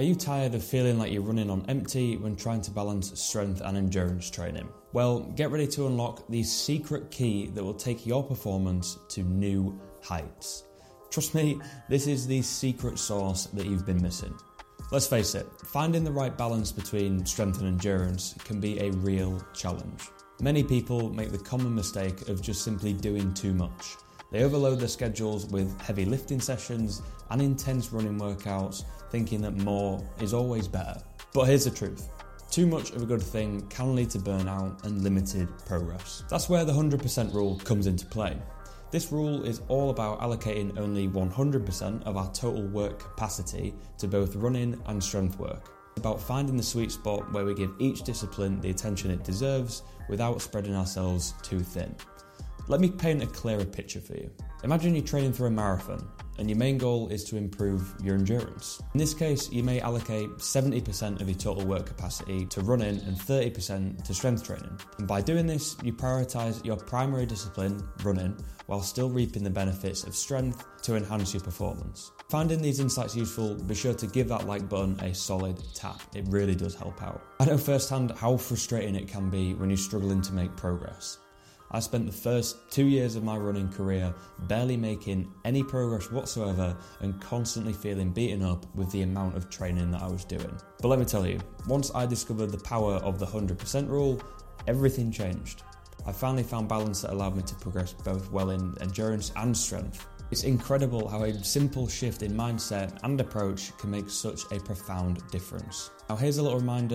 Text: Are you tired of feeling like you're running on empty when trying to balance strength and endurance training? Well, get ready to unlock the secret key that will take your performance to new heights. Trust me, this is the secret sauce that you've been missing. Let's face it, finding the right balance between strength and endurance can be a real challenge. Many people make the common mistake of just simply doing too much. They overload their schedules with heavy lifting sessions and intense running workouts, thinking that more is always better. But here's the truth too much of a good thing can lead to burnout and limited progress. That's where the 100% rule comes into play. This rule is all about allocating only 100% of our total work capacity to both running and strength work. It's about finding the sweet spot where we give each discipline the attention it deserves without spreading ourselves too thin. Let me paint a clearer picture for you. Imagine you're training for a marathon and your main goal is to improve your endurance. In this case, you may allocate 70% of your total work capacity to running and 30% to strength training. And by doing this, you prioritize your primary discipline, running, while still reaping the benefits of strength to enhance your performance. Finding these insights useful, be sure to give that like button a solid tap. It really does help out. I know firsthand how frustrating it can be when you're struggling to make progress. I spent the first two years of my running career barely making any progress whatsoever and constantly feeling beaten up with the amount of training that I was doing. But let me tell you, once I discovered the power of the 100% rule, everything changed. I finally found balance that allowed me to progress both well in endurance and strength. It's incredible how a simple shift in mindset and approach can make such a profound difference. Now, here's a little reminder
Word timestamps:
Are 0.00 0.02
you 0.02 0.14
tired 0.14 0.54
of 0.54 0.64
feeling 0.64 0.98
like 0.98 1.12
you're 1.12 1.20
running 1.20 1.50
on 1.50 1.66
empty 1.68 2.16
when 2.16 2.34
trying 2.34 2.62
to 2.62 2.70
balance 2.70 3.20
strength 3.20 3.60
and 3.60 3.76
endurance 3.76 4.30
training? 4.30 4.66
Well, 4.94 5.20
get 5.20 5.50
ready 5.50 5.66
to 5.66 5.88
unlock 5.88 6.26
the 6.30 6.42
secret 6.42 7.10
key 7.10 7.48
that 7.48 7.62
will 7.62 7.74
take 7.74 8.06
your 8.06 8.24
performance 8.24 8.98
to 9.10 9.22
new 9.22 9.78
heights. 10.02 10.64
Trust 11.10 11.34
me, 11.34 11.60
this 11.90 12.06
is 12.06 12.26
the 12.26 12.40
secret 12.40 12.98
sauce 12.98 13.44
that 13.48 13.66
you've 13.66 13.84
been 13.84 14.00
missing. 14.00 14.34
Let's 14.90 15.06
face 15.06 15.34
it, 15.34 15.46
finding 15.66 16.02
the 16.02 16.12
right 16.12 16.34
balance 16.34 16.72
between 16.72 17.26
strength 17.26 17.58
and 17.58 17.68
endurance 17.68 18.34
can 18.42 18.58
be 18.58 18.78
a 18.80 18.92
real 18.92 19.38
challenge. 19.52 20.08
Many 20.40 20.64
people 20.64 21.10
make 21.12 21.30
the 21.30 21.36
common 21.36 21.74
mistake 21.74 22.26
of 22.30 22.40
just 22.40 22.64
simply 22.64 22.94
doing 22.94 23.34
too 23.34 23.52
much. 23.52 23.96
They 24.30 24.44
overload 24.44 24.78
their 24.78 24.88
schedules 24.88 25.46
with 25.46 25.80
heavy 25.80 26.04
lifting 26.04 26.40
sessions 26.40 27.02
and 27.30 27.42
intense 27.42 27.92
running 27.92 28.18
workouts, 28.18 28.84
thinking 29.10 29.40
that 29.42 29.56
more 29.56 30.02
is 30.20 30.32
always 30.32 30.68
better. 30.68 31.00
But 31.32 31.44
here's 31.44 31.64
the 31.64 31.70
truth 31.70 32.08
too 32.50 32.66
much 32.66 32.90
of 32.90 33.02
a 33.02 33.06
good 33.06 33.22
thing 33.22 33.64
can 33.68 33.94
lead 33.94 34.10
to 34.10 34.18
burnout 34.18 34.84
and 34.84 35.04
limited 35.04 35.48
progress. 35.66 36.24
That's 36.28 36.48
where 36.48 36.64
the 36.64 36.72
100% 36.72 37.32
rule 37.32 37.56
comes 37.60 37.86
into 37.86 38.06
play. 38.06 38.36
This 38.90 39.12
rule 39.12 39.44
is 39.44 39.62
all 39.68 39.90
about 39.90 40.20
allocating 40.20 40.76
only 40.76 41.06
100% 41.06 42.02
of 42.02 42.16
our 42.16 42.32
total 42.32 42.66
work 42.66 42.98
capacity 42.98 43.72
to 43.98 44.08
both 44.08 44.34
running 44.34 44.80
and 44.86 45.02
strength 45.02 45.38
work. 45.38 45.70
It's 45.92 46.00
about 46.00 46.20
finding 46.20 46.56
the 46.56 46.62
sweet 46.62 46.90
spot 46.90 47.32
where 47.32 47.44
we 47.44 47.54
give 47.54 47.72
each 47.78 48.02
discipline 48.02 48.60
the 48.60 48.70
attention 48.70 49.12
it 49.12 49.22
deserves 49.22 49.82
without 50.08 50.42
spreading 50.42 50.74
ourselves 50.74 51.34
too 51.42 51.60
thin. 51.60 51.94
Let 52.70 52.80
me 52.80 52.88
paint 52.88 53.20
a 53.20 53.26
clearer 53.26 53.64
picture 53.64 54.00
for 54.00 54.14
you. 54.14 54.30
Imagine 54.62 54.94
you're 54.94 55.02
training 55.02 55.32
for 55.32 55.48
a 55.48 55.50
marathon 55.50 56.08
and 56.38 56.48
your 56.48 56.56
main 56.56 56.78
goal 56.78 57.08
is 57.08 57.24
to 57.24 57.36
improve 57.36 57.96
your 58.00 58.14
endurance. 58.14 58.80
In 58.94 58.98
this 58.98 59.12
case, 59.12 59.50
you 59.50 59.64
may 59.64 59.80
allocate 59.80 60.28
70% 60.38 61.20
of 61.20 61.28
your 61.28 61.36
total 61.36 61.66
work 61.66 61.86
capacity 61.86 62.46
to 62.46 62.60
running 62.60 63.00
and 63.00 63.16
30% 63.16 64.04
to 64.04 64.14
strength 64.14 64.44
training. 64.44 64.70
And 64.98 65.08
by 65.08 65.20
doing 65.20 65.48
this, 65.48 65.76
you 65.82 65.92
prioritize 65.92 66.64
your 66.64 66.76
primary 66.76 67.26
discipline, 67.26 67.82
running, 68.04 68.36
while 68.66 68.82
still 68.82 69.10
reaping 69.10 69.42
the 69.42 69.50
benefits 69.50 70.04
of 70.04 70.14
strength 70.14 70.64
to 70.82 70.94
enhance 70.94 71.34
your 71.34 71.42
performance. 71.42 72.12
Finding 72.28 72.62
these 72.62 72.78
insights 72.78 73.16
useful, 73.16 73.56
be 73.56 73.74
sure 73.74 73.94
to 73.94 74.06
give 74.06 74.28
that 74.28 74.46
like 74.46 74.68
button 74.68 74.96
a 75.00 75.12
solid 75.12 75.60
tap. 75.74 76.00
It 76.14 76.24
really 76.28 76.54
does 76.54 76.76
help 76.76 77.02
out. 77.02 77.20
I 77.40 77.46
know 77.46 77.58
firsthand 77.58 78.12
how 78.12 78.36
frustrating 78.36 78.94
it 78.94 79.08
can 79.08 79.28
be 79.28 79.54
when 79.54 79.70
you're 79.70 79.76
struggling 79.76 80.22
to 80.22 80.32
make 80.32 80.54
progress. 80.54 81.18
I 81.72 81.78
spent 81.78 82.06
the 82.06 82.12
first 82.12 82.70
two 82.70 82.86
years 82.86 83.14
of 83.14 83.22
my 83.22 83.36
running 83.36 83.68
career 83.68 84.12
barely 84.40 84.76
making 84.76 85.32
any 85.44 85.62
progress 85.62 86.10
whatsoever 86.10 86.76
and 87.00 87.20
constantly 87.20 87.72
feeling 87.72 88.10
beaten 88.10 88.42
up 88.42 88.66
with 88.74 88.90
the 88.90 89.02
amount 89.02 89.36
of 89.36 89.50
training 89.50 89.92
that 89.92 90.02
I 90.02 90.08
was 90.08 90.24
doing. 90.24 90.58
But 90.82 90.88
let 90.88 90.98
me 90.98 91.04
tell 91.04 91.26
you, 91.26 91.38
once 91.68 91.92
I 91.94 92.06
discovered 92.06 92.50
the 92.50 92.58
power 92.58 92.94
of 92.94 93.20
the 93.20 93.26
100% 93.26 93.88
rule, 93.88 94.20
everything 94.66 95.12
changed. 95.12 95.62
I 96.06 96.12
finally 96.12 96.42
found 96.42 96.68
balance 96.68 97.02
that 97.02 97.12
allowed 97.12 97.36
me 97.36 97.42
to 97.42 97.54
progress 97.56 97.92
both 97.92 98.32
well 98.32 98.50
in 98.50 98.74
endurance 98.80 99.30
and 99.36 99.56
strength. 99.56 100.06
It's 100.30 100.44
incredible 100.44 101.08
how 101.08 101.24
a 101.24 101.44
simple 101.44 101.88
shift 101.88 102.22
in 102.22 102.32
mindset 102.32 102.98
and 103.02 103.20
approach 103.20 103.76
can 103.78 103.90
make 103.90 104.08
such 104.08 104.44
a 104.52 104.60
profound 104.60 105.28
difference. 105.30 105.90
Now, 106.08 106.14
here's 106.14 106.38
a 106.38 106.42
little 106.42 106.58
reminder 106.58 106.88